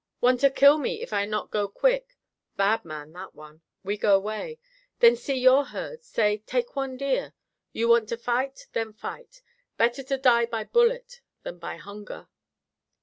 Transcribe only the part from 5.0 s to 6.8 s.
see your herd. Say, take